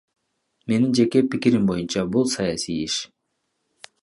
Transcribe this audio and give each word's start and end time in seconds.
Менин 0.71 0.95
жеке 0.99 1.21
пикирим 1.35 1.69
боюнча, 1.73 2.07
бул 2.17 2.27
саясий 2.33 2.83
иш. 2.89 3.01